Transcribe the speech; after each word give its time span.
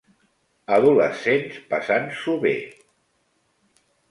Adolescents 0.77 1.59
passant-s'ho 1.75 2.35
bé. 2.47 2.55